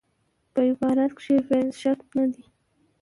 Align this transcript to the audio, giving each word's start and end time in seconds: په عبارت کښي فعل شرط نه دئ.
په 0.53 0.59
عبارت 0.69 1.11
کښي 1.17 1.37
فعل 1.47 1.69
شرط 1.81 2.07
نه 2.17 2.25
دئ. 2.31 2.43